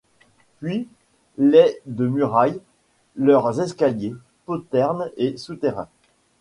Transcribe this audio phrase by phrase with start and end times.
[0.57, 0.87] Puis,
[1.37, 2.59] les de murailles,
[3.15, 4.15] leurs escaliers,
[4.47, 5.89] poternes et souterrains.